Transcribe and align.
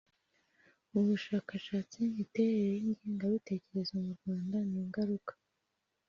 w 0.91 0.95
ubushakashatsi 1.01 1.95
Imiterere 2.09 2.71
y 2.83 2.85
ingengabitekerezo 2.91 3.93
mu 4.03 4.09
Rwanda 4.17 4.57
n 4.71 4.73
ingaruka 4.83 5.33